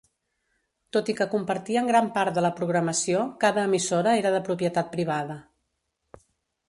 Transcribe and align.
Tot 0.95 1.11
i 1.13 1.13
que 1.17 1.27
compartien 1.33 1.91
gran 1.91 2.09
part 2.15 2.39
de 2.39 2.43
la 2.45 2.51
programació, 2.61 3.21
cada 3.45 3.67
emissora 3.69 4.17
era 4.23 4.33
de 4.37 4.41
propietat 4.49 4.91
privada. 4.97 5.41